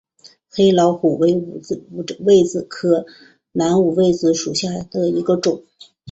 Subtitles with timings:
[0.49, 1.61] 黑老虎为五
[2.21, 3.05] 味子科
[3.51, 5.63] 南五味子属下的一个种。